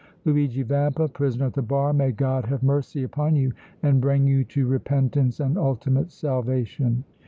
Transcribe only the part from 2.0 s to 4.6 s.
God have mercy upon you and bring you